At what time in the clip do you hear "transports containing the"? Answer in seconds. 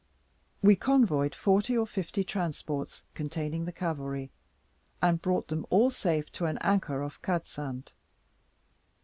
2.23-3.71